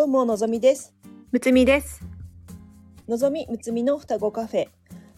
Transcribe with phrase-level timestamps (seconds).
[0.00, 0.94] どうものぞみです
[1.30, 2.02] むつみです。
[3.06, 4.68] のぞみむつみの双子カフェ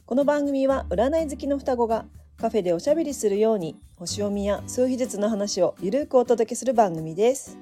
[0.07, 2.05] この番組は占い好きの双子が
[2.37, 7.57] カフェでおしゃべりするように星読みや数秘術の話をゆるくお届けする番組です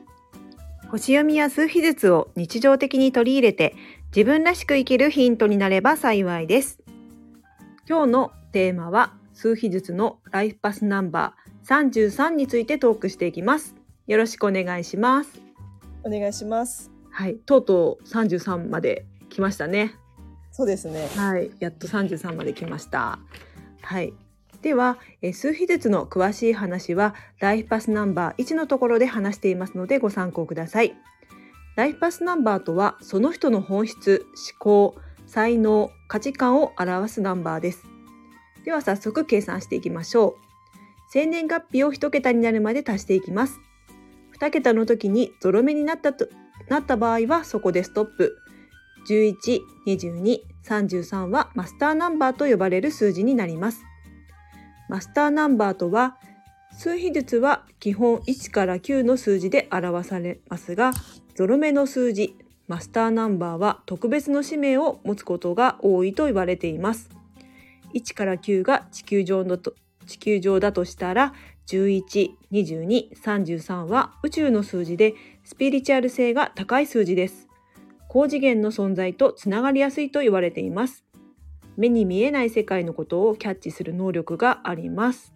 [0.88, 3.74] 星読みや数秘術を日常的に取り入れて
[4.16, 6.78] 自分らしく生きるヒントになれば幸いです。
[7.86, 13.74] 今日のテーマは数秘術のライフパスナンバー33についてトークしていきます。
[14.06, 15.50] よろしくお願いします。
[16.02, 19.94] お願いしますはい、とうとう33まで来ましたね。
[20.52, 23.18] そうですねはい、やっと33まで来ました。
[23.82, 24.12] はい。
[24.62, 30.94] では、えー数秘術の詳しい話はライフパスナンバー1のところで話していますのでご参考ください。
[31.76, 34.96] ライフパスナンバーとはその人の本質、思考、
[35.26, 37.84] 才能、価値観を表すナンバーです。
[38.64, 40.34] では早速計算していきましょう。
[41.12, 43.58] 生年月日を1桁になるまで足していきます。
[44.38, 46.28] 2桁の時にゾロ目になったと
[46.70, 48.38] なった場合はそこでストップ。
[49.08, 53.84] 11、22、33はマスターナンバーと呼ばれる数字になります。
[54.88, 56.16] マスターナンバーとは、
[56.72, 60.92] 数比術は基本1から9の数字で表されますが、
[61.34, 62.36] ゾロ目の数字、
[62.68, 67.10] マスターナンバーは特別の使命を持つことが多いと言われています。
[67.94, 69.74] 1から9が地球上のと
[70.06, 71.34] 地球上だとしたら、
[71.66, 75.14] 11、22、33は宇宙の数字で
[75.50, 77.48] スピリチュアル性が高い数字です。
[78.06, 81.04] 高次元の存在とつながりやすいと言われています。
[81.76, 85.34] 目に見えない世界のことをキャッチする能力があります。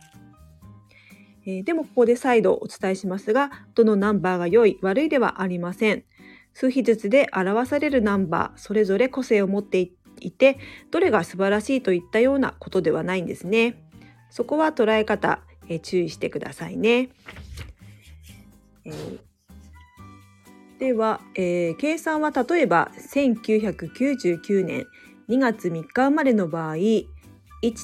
[1.44, 6.04] えーでもここで再度お伝えしますが、どのナンバーが良い悪いではありません。
[6.52, 10.58] 数比術で表されるナンバー、それぞれ個性を持っていて、
[10.92, 13.82] どれが素晴らしいといったようなことではないんですね。
[14.30, 17.08] そこは捉え方、えー注意してくださいね。
[18.84, 19.33] えー
[20.84, 24.86] では、えー計算は例えば1999年
[25.30, 27.08] 2月3日生まれの場合1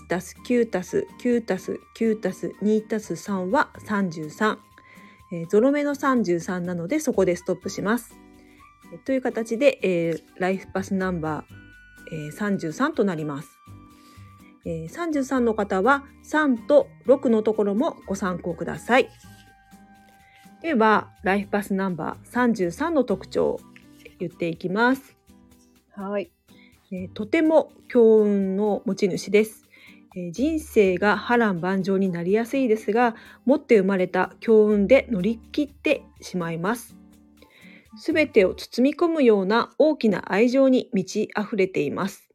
[0.06, 4.58] たす9たす9たす9たす2たす3は33、
[5.32, 8.18] えーゾロ目の33なのでそこでストップします。
[8.92, 13.48] えーという形で、えーライフパスナンバー、えー33となります。
[14.66, 19.08] えー33の方は3と6のところもご参考ください。
[20.62, 23.60] では、ライフパスナンバー33の特徴を
[24.18, 25.16] 言っていきます。
[25.94, 26.30] はい
[26.92, 29.64] えーとても強運の持ち主です、
[30.14, 33.16] えー人生が波乱万丈になりやすいですが、
[33.46, 36.94] 持って生まれた強運で乗り切ってしまいます。
[37.96, 42.28] すべてを包み込むような大きな愛情に満ち溢れています。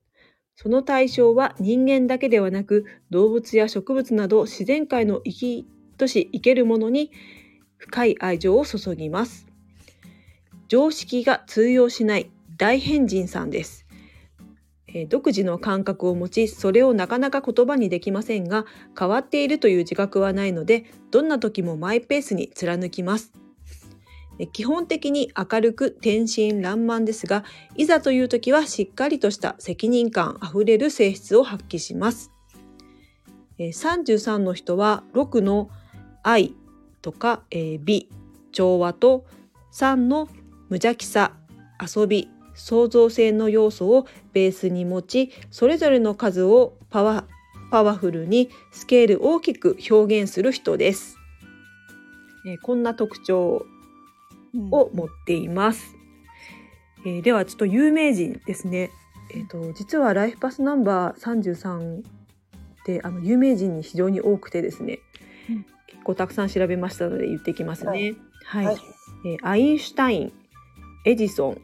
[0.55, 7.11] その対象は人間だけではなく動物や植物など自然界の生きとし生けるものに
[7.77, 9.47] 深い愛情を注ぎます。
[10.67, 13.85] 常識が通用しない大変人さんです。
[15.09, 18.65] 独自の感覚を持ちそれをなかなか言葉にできませんが
[18.97, 23.33] 変わっているという自覚はないのでどんな時もマイペースに貫きます。
[24.51, 32.31] 基本的に明るく天真爛漫ですがいざという時はしっかりとした責任感あふれる性質を発揮します。
[33.59, 35.69] 33の人は6の
[36.23, 36.53] 愛
[37.05, 38.09] とか、えー美
[38.51, 39.25] 調和と
[39.73, 40.27] 3の
[40.69, 41.33] 無邪気さ
[41.79, 47.25] 遊び創造性の要素をベースに持ちそれぞれの数をパワ
[47.69, 51.17] パワフルにスケール大きく表現する人です。
[52.47, 53.67] えーこんな特徴
[54.71, 55.95] を持っています。
[57.05, 58.89] えーではちょっと有名人ですね。
[59.31, 62.01] えー、と実はライフパスナンバー33っ
[62.83, 64.99] てあの有名人に非常に多くてですね、
[66.05, 68.15] 構たくさん調べましたので言っていきますね。
[68.45, 68.77] はい、はい。
[69.25, 70.33] えーアインシュタイン、
[71.05, 71.61] エジソン、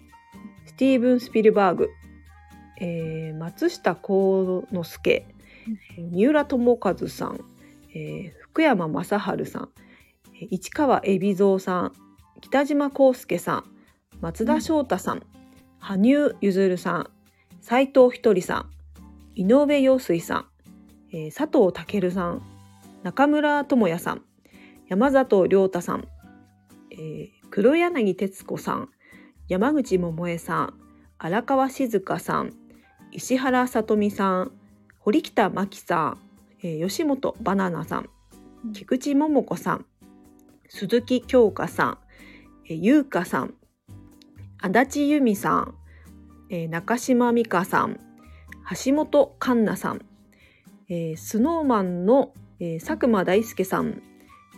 [0.65, 1.89] スティーブン・スピルバーグ、
[2.79, 5.25] えー松下幸之助、
[5.97, 7.39] えー三浦友和さん、
[7.93, 9.03] えー福山雅
[9.37, 9.69] 治さん、
[10.35, 11.93] えー市川海老蔵さん、
[12.41, 13.63] 北島康介さん、
[14.21, 15.23] 松田翔太さん、
[15.79, 17.09] 羽生結弦さん、
[17.61, 18.71] 斉藤ひとりさん、
[19.35, 20.45] 井上陽水さん、
[21.13, 22.41] えー佐藤健さん、
[23.03, 24.23] 中村智也さん、
[24.91, 26.05] 山里亮太さん、
[26.91, 28.89] えー黒柳徹子さん、
[29.47, 30.73] 山口百恵さん、
[31.17, 32.51] 荒川静香さん、
[33.13, 34.51] 石原さとみさん、
[34.99, 36.17] 堀北真希さん、
[36.61, 38.09] えー吉本バナナさん、
[38.73, 39.85] 菊池桃子さん、
[40.67, 41.97] 鈴木京香さん、
[42.65, 43.53] えー優香さん、
[44.61, 45.75] 足立由美さん、
[46.49, 47.97] えー中島美嘉さん、
[48.85, 50.01] 橋本環奈さん、
[50.89, 54.03] えー、スノーマンの、えー佐久間大介さん、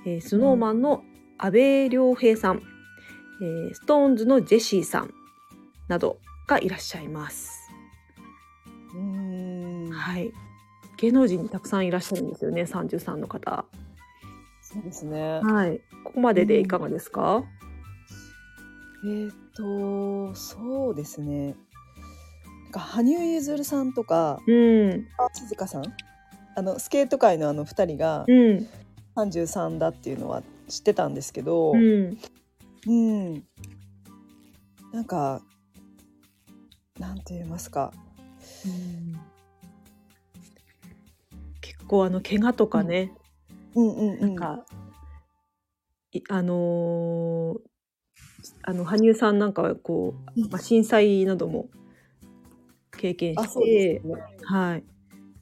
[0.06, 1.04] えー、 Snow Man の
[1.38, 2.62] 阿部亮平さん、
[3.42, 5.14] えー、 SixTONES のジェシーさん、
[5.88, 6.18] など
[6.48, 7.60] がいらっしゃいます。
[9.92, 10.32] はい。
[10.98, 13.66] 芸能人にたくさんいらっしゃるんですよね、33の方。
[14.62, 15.40] そうですね。
[15.40, 15.82] はい。
[16.04, 17.44] ここまででいかがですか？
[19.06, 21.56] えーっとそうですね。
[22.64, 25.08] なんか羽生結弦さんとかうん。
[25.18, 25.84] あ静香さん？
[26.56, 28.68] あのスケート界のあの二人がうん。
[29.16, 32.18] 33だっていうのは知ってたんですけど、うん。
[32.86, 33.44] うん、
[34.92, 35.42] なんか
[37.00, 37.94] なんて言いますか、
[41.62, 43.14] 結構あの怪我とかね、
[43.76, 44.66] うんうんうん、なんか
[46.12, 47.74] いあのー
[48.64, 51.70] あの羽生さんなんかはこう、うんまあ、震災なども
[52.98, 54.16] 経験してすね。
[54.44, 54.84] はい。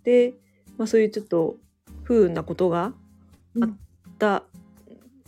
[0.03, 0.35] で、
[0.77, 1.57] まあ、そういうちょっと
[2.03, 2.94] 不運なことがうん
[3.59, 3.77] あっ
[4.18, 4.44] た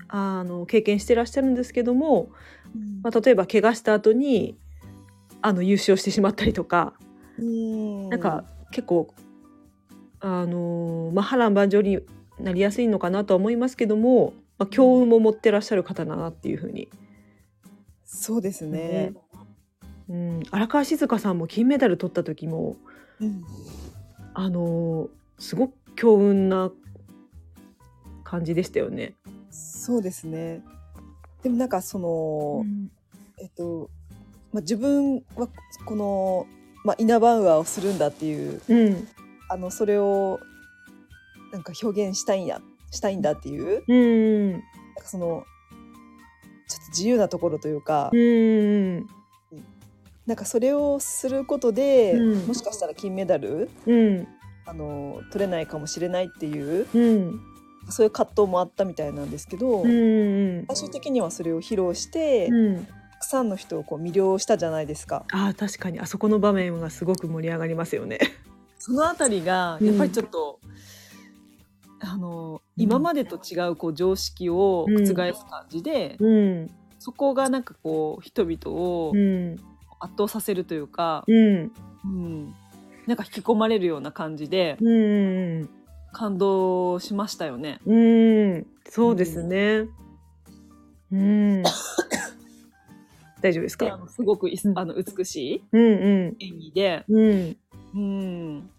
[0.07, 2.29] あの経験してらっしゃるんですけども、
[2.75, 3.01] うん。
[3.01, 4.57] まあ、例えば怪我した後に
[5.41, 6.93] あの優勝してしまったりとか、
[7.37, 8.09] うん。
[8.09, 9.13] なんか結構
[10.19, 11.99] あのーまあ、波乱万丈に
[12.39, 16.87] なりやすいのかなとは思いますけども、まあ、強運も持ってらっしゃる方だなっていうふうに、
[18.05, 19.13] そうですね。
[20.09, 22.77] うん、荒川静香さんも金メダル取った時も
[23.19, 23.43] うん。
[24.33, 25.09] あのー
[25.39, 26.71] すごく強運な
[28.33, 29.13] 感じでしたよね。
[29.51, 30.63] そうですね。
[31.44, 32.65] でもなんかその、
[33.39, 33.91] えっと、
[34.51, 35.47] まあ、自分は
[35.85, 36.47] この、
[36.83, 39.07] まあ、イナバウアーをするんだっていううん、
[39.50, 40.39] あのそれを
[41.51, 42.59] なんか表現したいんや
[42.89, 44.68] したいんだっていううん、なんか
[45.06, 45.45] その
[46.68, 49.07] ちょっと自由なところというか、うん、
[50.25, 52.47] なんかそれをすることで、うん。
[52.47, 54.27] もしかしたら金メダルうん、
[54.65, 57.52] あの取れないかもしれないっていううん、
[57.89, 65.25] そういう葛藤もあったみたいなんですけど、うん、最終的にはそれを披露して、うん、たくさんの人をこう魅了したじゃないですか。
[65.31, 66.00] ああ確かに。
[66.00, 68.19] あそこの場面がすごく盛り上がりますよね。
[68.80, 69.88] そのあたりがうん。
[69.88, 70.59] やっぱりちょっと、
[72.01, 75.33] あの今までと違うこう常識を覆す感
[75.69, 76.69] じで、うん、
[77.00, 79.56] そこがなんかこう人々をうん、
[80.00, 81.71] 圧倒させるというか、うん、
[82.03, 82.56] うん。
[83.07, 85.69] なんか引き込まれるような感じでうん、
[86.13, 87.80] 感動しましたよね。
[87.86, 89.88] うん、そうですね。
[91.12, 91.63] うん。
[93.42, 94.00] 大丈夫ですか？
[94.07, 95.86] すごくあの美しうん、う
[96.31, 97.57] ん、い演技で、うん。
[97.95, 98.69] うん、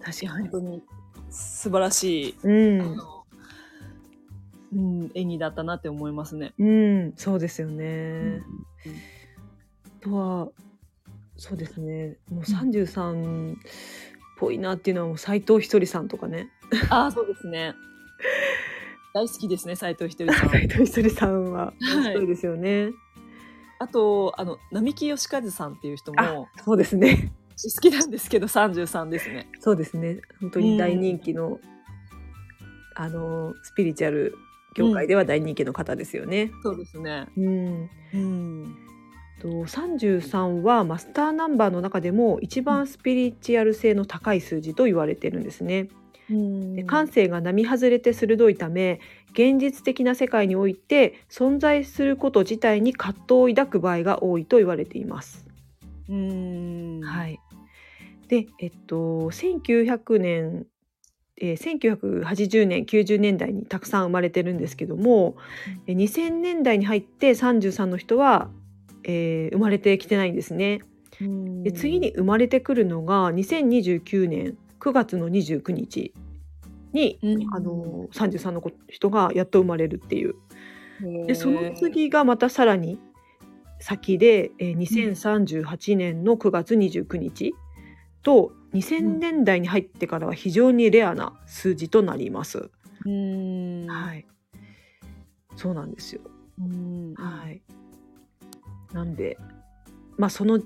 [0.00, 0.48] 確かに。
[0.48, 0.82] 本当に
[1.30, 2.96] 素晴らしい、うん、
[4.72, 6.54] うん、演技だったなって思いますね。
[6.58, 7.84] うん、そうですよね。
[7.84, 8.42] うん
[9.84, 10.48] あとは。
[11.38, 12.16] そうですね。
[12.30, 13.56] もう三十三っ
[14.36, 16.50] ぽいなっていうのはもう斉藤ひとりさんとかね。
[16.90, 17.74] ああ、そうですね。
[19.14, 20.48] 大好きですね、斉藤ひとりさん。
[20.50, 21.72] 斉藤ひとりさんはは
[22.10, 22.90] いそうですよね。
[23.78, 27.32] あと、あの、並木義和さんっていう人もそうですね。
[27.62, 29.48] 好きなんですけど、33ですね。
[29.60, 30.20] そうですね。
[30.40, 31.58] 本当に大人気の、
[32.94, 34.34] あのスピリチュアル
[34.74, 36.50] 業界では大人気の方ですよね。
[36.62, 37.26] そうですね。
[37.36, 37.90] うん。
[38.14, 38.85] うん。
[39.40, 45.88] と33はマスターナンバーの中でも一番スピリチュアル性の高い数字と言われてるんですね。
[46.28, 48.98] で感性が並外れて鋭いため
[49.30, 55.46] 現実的な世界において存在すること自体に葛藤を抱く場合が多いと言われています。
[56.08, 57.00] うん。
[57.04, 57.38] はい、
[58.28, 60.66] でえっと1900年
[61.38, 65.36] えー1980年90年代にたくさん生まれてるんですけども、
[65.86, 68.50] えー2000年代に入って33の人は、
[69.06, 70.80] えー生まれてきてないんですね。
[71.20, 76.12] うんで次に生まれてくるのが2029年9月の29日
[76.92, 80.34] に、うんあの33の子人がやっと生まれるっていう
[81.26, 82.98] でその次がまたさらに
[83.80, 87.54] 先で、えー2038年の9月29日
[88.22, 92.70] と2000年代に入ってからは非常にレアな数字となります。
[93.04, 93.86] うん。
[93.86, 94.26] はい、
[95.56, 96.20] そうなんですよ。
[96.58, 97.14] うん。
[97.14, 97.62] はい。
[98.96, 99.38] なんで、
[100.16, 100.60] まあその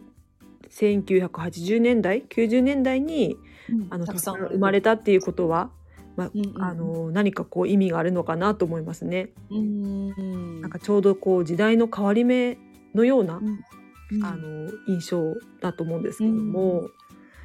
[0.70, 3.36] 1980年代、90年代に
[3.68, 3.86] うん。
[3.90, 5.70] あのたくさん生まれたっていうことは、
[6.16, 6.56] まあうんうん。
[6.56, 9.30] うんあの何かこう意味があるのかなと思いますね。
[9.50, 10.60] うん。
[10.60, 12.58] なんかちょうどこう時代の変わり目
[12.94, 16.88] のような、うん、あの印象だと思うんですけども、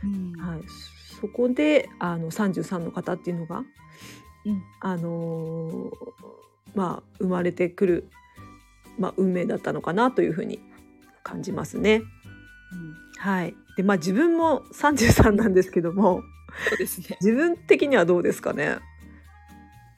[0.04, 0.62] うん、はい、
[1.20, 3.64] そこであの33の方っていうのが、
[4.46, 4.64] うん。
[4.82, 6.36] あのー
[6.76, 8.10] まあ生まれてくる、
[9.00, 10.60] まあ、運命だったのかなというふうに
[11.26, 12.04] 感じますね。
[13.18, 16.22] はい、でまあ自分も33なんですけども
[16.70, 17.18] そうですね。
[17.20, 18.78] 自分的にはどうですかね？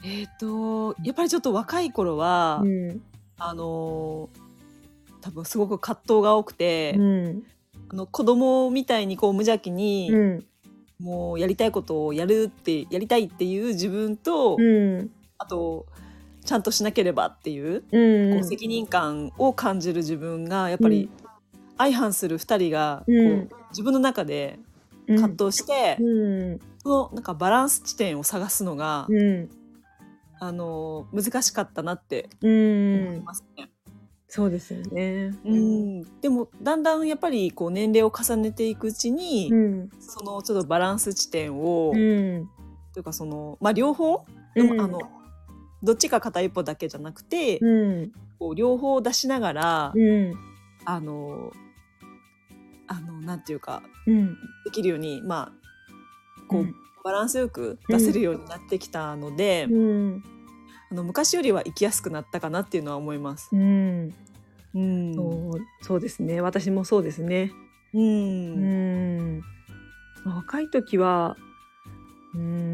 [0.06, 3.02] えっ、と、やっぱりちょっと若い頃は、うん
[3.38, 4.40] あのー
[5.20, 7.44] 多分すごく葛藤が多くて、うん
[7.90, 10.46] あの子供みたいにこう無邪気に、うん
[11.00, 15.86] もうやりたいことをやるってやりたいっていう自分と、うんあと
[16.48, 18.40] ちゃんとしなければっていう,、うん。
[18.40, 21.10] こう責任感を感じる自分がやっぱり
[21.78, 23.50] 相反する2人がこう、うん。
[23.72, 24.58] 自分の中で
[25.08, 26.60] 葛藤して、うん。
[26.82, 29.50] そのなんかバランス地点を探すのが、うん。
[30.40, 33.70] あの難しかったなってう思いんますね。
[34.30, 35.34] そうですよね。
[35.46, 39.90] うん、でもだんだんやっぱりこう年齢を重ねていくうちに、うん。
[40.00, 42.50] そのちょっとバランス地点を、うん。
[42.94, 44.26] というかそのまあ両方、
[44.56, 44.82] うん。
[44.82, 45.00] あの
[45.84, 48.12] どっちか片一歩だけじゃなくて、うん。
[48.40, 50.34] こう両方出しながら、うん。
[50.86, 51.52] あの
[52.88, 54.38] あのなんていうかうん。
[54.66, 56.76] できるようにまあこう、うん。
[57.04, 60.24] バランスよく出せるようになってきたので、うん。
[60.92, 63.50] あの昔よりは生きやすくなったかなっていうのは思います。
[63.54, 64.14] うん。
[64.74, 65.14] うん。
[65.16, 66.42] そうそうですね。
[66.42, 67.52] 私もそうですね。
[67.94, 69.42] ううんん。
[70.26, 71.38] まあ若い時は
[72.36, 72.67] うん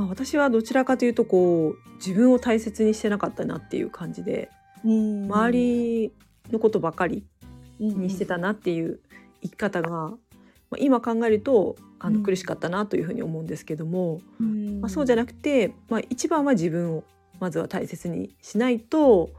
[0.00, 4.48] まあ私はどちらかというとこう自分を大切にしてなかったなっていう感じで
[4.82, 5.24] うん。
[5.26, 6.12] 周り
[6.50, 7.26] のことばかり
[7.78, 9.00] ににしてたなっていう
[9.42, 10.16] 生き方が、ま
[10.72, 12.14] あ、今考えるとあうん。
[12.14, 14.80] の苦しかったなというふうに思うんですけども、うん。
[14.80, 17.04] まあ、そうじゃなくて、まあ、一番は自分を
[17.38, 19.30] まずは大切にしないと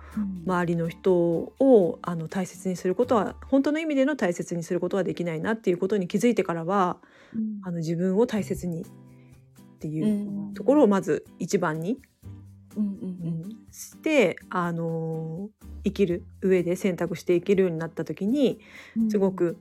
[0.45, 6.97] まあ周りの人をあの大切にすることは本当の意味での大切にすることはできないなっていうことに気づいてからは
[7.63, 8.85] あの自分を大切に
[9.81, 11.97] っていうところをまず一番に、
[12.77, 15.49] うんうんしてあの
[15.85, 18.59] 生きる上で選択していけるようになった時に
[18.97, 19.11] うん。
[19.11, 19.57] すごく、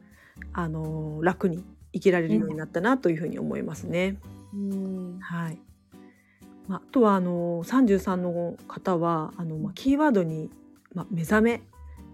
[0.52, 4.16] あの楽に生きられるようになったなというふうに思いますね。
[4.52, 5.18] うん。
[5.20, 5.58] はい。
[6.66, 10.50] まあ、あとはあの33の方はあの、まあ、キーワードに、
[10.92, 11.60] まあ、目覚めっ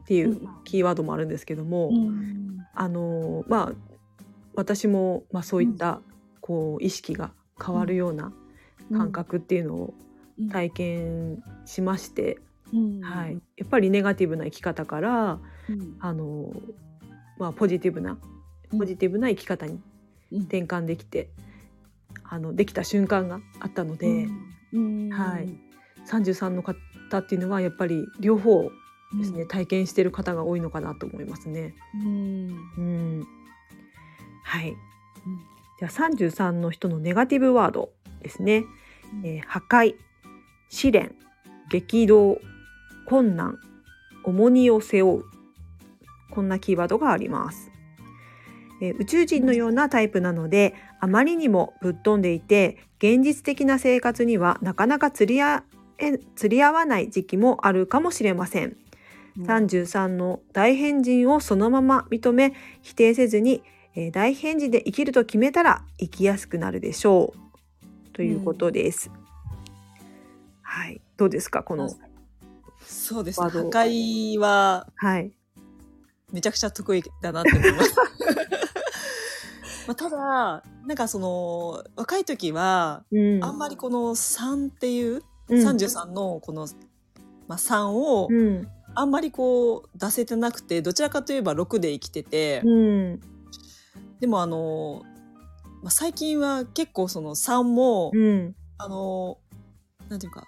[0.06, 0.48] ていううん。
[0.64, 3.72] キーワードもあるんですけども、うんあのまあ
[4.54, 6.00] 私も、まあ、そういった、
[6.40, 7.32] こう意識が
[7.64, 8.32] 変わるような
[8.92, 9.94] 感覚っていうのを
[10.38, 10.48] うん。
[10.50, 12.38] 体験しまして、
[12.72, 13.00] うん。
[13.00, 15.96] はい、やっぱりネガティブな生き方からうん。
[15.98, 16.52] あの、
[17.38, 18.18] まあ、ポジティブな
[18.72, 18.78] うん。
[18.78, 19.80] ポジティブな生き方に
[20.30, 20.40] うん。
[20.42, 21.30] 転換できて、
[22.24, 24.28] あのできた瞬間があったので、
[24.72, 25.08] うん。
[25.08, 25.48] はい。
[26.06, 26.76] 33の方
[27.18, 28.70] っていうのはやっぱり両方
[29.18, 31.74] ですね、体験している方が多いのかなと思いますね。
[31.94, 32.48] うん。
[32.76, 33.26] うん、
[34.42, 34.76] はい。
[35.78, 37.90] じゃあ33の人のネガティブワード
[38.22, 38.64] ですね。
[39.24, 39.94] えー破壊、
[40.68, 41.14] 試練、
[41.70, 42.38] 激動、
[43.06, 43.58] 困難、
[44.24, 45.24] 重荷を背負う。
[46.30, 47.70] こんなキーワードがあります。
[48.80, 55.62] えー宇宙人のようなタイプなので、あまりにもぶっ飛んでいて、現実的な生活にはなかなか釣り合
[55.98, 58.76] え釣り合わない時期もあるかもしれません。
[59.38, 63.62] 33の大変人をそのまま認め否定せずに、
[63.96, 68.10] えー大変人で生きると決めたら生きやすくなるでしょう。
[68.12, 69.10] ということです。
[70.60, 71.88] はい、どうですかこの
[72.82, 73.40] そうです。
[73.40, 75.32] ね破壊ははい、
[76.30, 77.94] めちゃくちゃ得意だなって思います。
[79.88, 83.42] まあただなんかその若い時はうん。
[83.42, 85.66] あんまりこの3っていう、うん。
[85.66, 86.68] 33のこの、
[87.48, 88.68] まあ、3をうん。
[88.94, 93.20] あんまりこう出せてなくてどちらかといえば6で生きてて、うん
[94.20, 95.02] でもあの、
[95.82, 98.54] まあ、最近は結構その3も、うん。
[98.78, 99.38] あの
[100.08, 100.46] なんていうか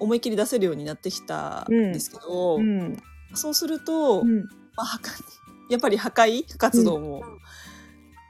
[0.00, 1.92] 思い切り出せるようになってきたん。
[1.92, 2.96] ですけど、うん。
[3.34, 4.44] そうすると、うん。
[4.76, 5.00] まあ、
[5.70, 7.22] やっぱり破壊活動も、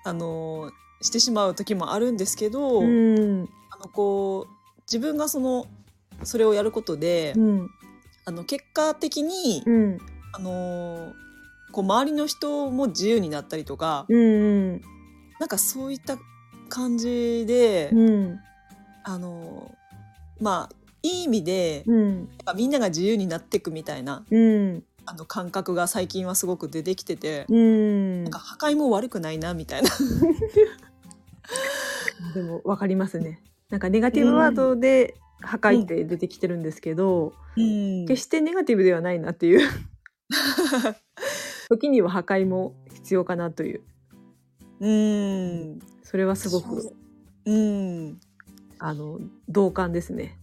[0.05, 0.71] あの
[1.03, 3.49] してしまう時もあるんですけど、うん。
[3.71, 5.67] あのこう自分がその
[6.25, 7.71] それをやることで、うん。
[8.25, 9.99] あの結果的に、うん。
[10.33, 11.13] あの
[11.71, 14.81] こう周りの人も自由になったりとか、うん
[15.39, 16.19] なんかそういった
[16.69, 18.41] 感じで、うん。
[19.03, 19.75] あの
[20.41, 22.29] まあいい意味で、うん。
[22.55, 24.85] みんなが自由になっていくみたいなうん。
[25.07, 28.25] あの感覚が最近はすごく出てきてて、うん。
[28.25, 29.91] なんか破壊も悪くないなみたいな。
[32.35, 33.43] でもわかりますね。
[33.71, 38.07] なんかネガティブワードで破壊って出てきてるんですけど、うん。
[38.07, 39.69] 決してネガティブではないなっていう
[41.71, 43.83] 時には破壊も必要かなという。
[44.81, 45.79] うん。
[46.03, 46.95] それはすごく
[47.47, 48.21] うん。
[48.79, 50.37] あの同感ですね。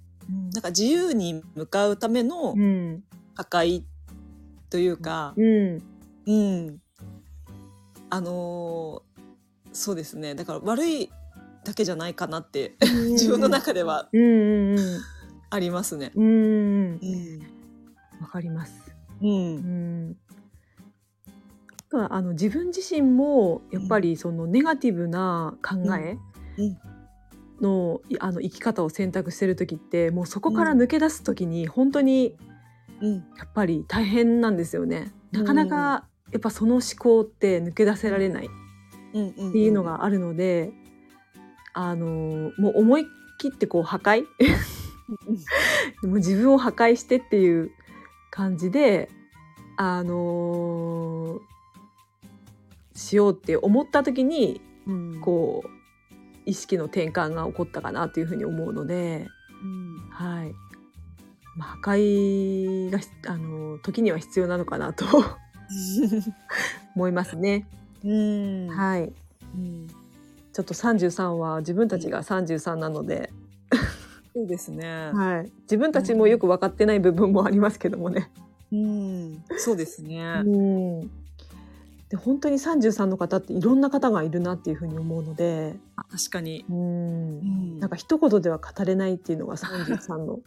[0.53, 3.03] なんか自由に向かうためのうん。
[3.35, 3.83] 破壊
[4.69, 5.83] というか、うん。
[6.25, 6.81] うん、
[8.09, 9.07] あのー
[9.73, 10.33] そうですね。
[10.33, 11.11] だから悪い
[11.63, 12.73] だけじゃないかなって
[13.11, 15.01] 自分の中ではうんうんうん。
[15.49, 16.11] ありますね。
[16.15, 17.47] うんうん
[18.27, 18.73] かります。
[19.21, 20.17] ううんん
[21.89, 26.17] とはあの自分自身もやっぱりそのネガティブな考え
[26.57, 26.77] うん。
[27.59, 32.35] の,、いあの生き方を選択してる時ってもうそこから抜け出す時に本当に
[33.01, 33.13] うん。
[33.15, 35.11] やっぱり大変なんですよね。
[35.31, 38.49] なかなかやっぱその思考って抜け出せられないっ
[39.51, 40.71] ていうのがあるので、
[41.73, 43.05] あのもう思い
[43.37, 44.23] 切ってこう破壊
[46.03, 47.71] もう自分を破壊してっていう
[48.31, 49.09] 感じで
[49.77, 51.39] あの
[52.97, 55.21] しようって思った時にうん。
[55.21, 55.69] こう
[56.45, 59.27] 意識の転換が起こったかなというふうに思うので、
[59.61, 60.09] うん。
[60.09, 60.55] はい。
[61.57, 65.05] まあ、破壊がひあの時には必要なのかなと
[66.95, 67.67] 思いますね。
[68.03, 68.67] うん。
[68.67, 69.13] はい、
[69.55, 69.87] うん。
[70.53, 73.33] ちょっと33は自分たちが33なので、
[74.33, 75.11] そうですね。
[75.11, 78.31] はい、自分たちもよく分かってない部分もありますけどもね。
[78.71, 80.43] うん、そうですね。
[80.45, 81.26] うん
[82.09, 86.63] で本当に33の方っていろんな方がいるなっていうふうに思うので、あ確かに。
[86.69, 87.39] うん。
[87.39, 87.79] うん。
[87.79, 90.39] なんか一言では語れないっていうのが33の、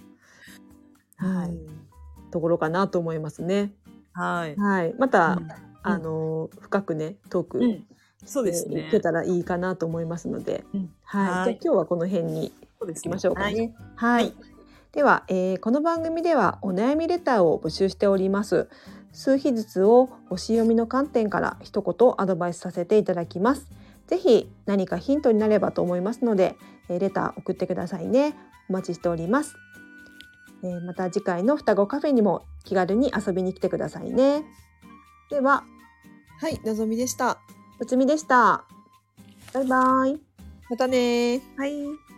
[1.16, 1.58] はい。
[2.30, 3.74] ところかなと思いますね。
[4.12, 4.56] はい。
[4.56, 5.48] はい、また、うん。
[5.82, 7.86] あの深くねトーク、うん、
[8.24, 8.82] そうですね。
[8.82, 8.90] えーい。
[8.90, 10.90] けたらいいかなと思いますので、うん。
[11.04, 11.32] はい、はい。
[11.32, 13.74] じゃあ今日はこの辺に行きましょうかはいね。
[13.96, 14.34] はい、はい。
[14.92, 18.68] では、えーこの番組ではお悩みレターを募集しております。
[19.12, 23.66] 数日ずつを星読みの観点から一言アドバイスさせていただきます。
[24.06, 26.56] ぜひ何かヒントになればと思いますので、
[26.88, 28.34] えーレター送ってくださいね。
[28.68, 29.54] お待ちしております。
[30.62, 34.44] えーまた次回の双子カフェにも気軽に遊びに来てくださいね。
[35.30, 35.64] では、
[36.40, 37.38] はい、のぞみでした。
[37.78, 38.64] うつみでした。
[39.52, 40.20] バイバイ。
[40.68, 41.40] またねー。
[41.56, 42.10] はい。